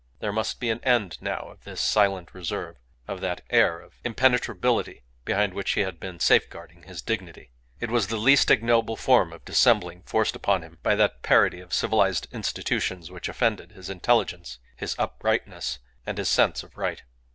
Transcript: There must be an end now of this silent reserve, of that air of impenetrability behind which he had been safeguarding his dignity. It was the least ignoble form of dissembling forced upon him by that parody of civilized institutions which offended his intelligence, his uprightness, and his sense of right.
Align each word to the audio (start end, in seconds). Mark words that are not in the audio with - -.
There 0.19 0.31
must 0.33 0.59
be 0.59 0.71
an 0.71 0.83
end 0.83 1.19
now 1.21 1.41
of 1.51 1.63
this 1.63 1.79
silent 1.79 2.33
reserve, 2.33 2.77
of 3.07 3.21
that 3.21 3.41
air 3.51 3.79
of 3.79 3.93
impenetrability 4.03 5.03
behind 5.25 5.53
which 5.53 5.73
he 5.73 5.81
had 5.81 5.99
been 5.99 6.19
safeguarding 6.19 6.81
his 6.81 7.03
dignity. 7.03 7.51
It 7.79 7.91
was 7.91 8.07
the 8.07 8.17
least 8.17 8.49
ignoble 8.49 8.95
form 8.95 9.31
of 9.31 9.45
dissembling 9.45 10.01
forced 10.07 10.35
upon 10.35 10.63
him 10.63 10.79
by 10.81 10.95
that 10.95 11.21
parody 11.21 11.59
of 11.59 11.71
civilized 11.71 12.27
institutions 12.31 13.11
which 13.11 13.29
offended 13.29 13.73
his 13.73 13.91
intelligence, 13.91 14.57
his 14.75 14.95
uprightness, 14.97 15.77
and 16.03 16.17
his 16.17 16.29
sense 16.29 16.63
of 16.63 16.75
right. 16.77 17.03